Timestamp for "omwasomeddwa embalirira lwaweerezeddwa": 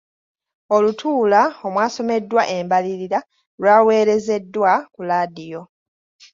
1.65-4.71